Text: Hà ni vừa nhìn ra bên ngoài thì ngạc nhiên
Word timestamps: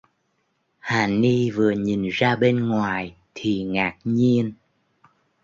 Hà 0.79 1.07
ni 1.07 1.51
vừa 1.51 1.71
nhìn 1.71 2.07
ra 2.11 2.35
bên 2.35 2.67
ngoài 2.69 3.15
thì 3.35 3.63
ngạc 3.63 3.97
nhiên 4.03 4.53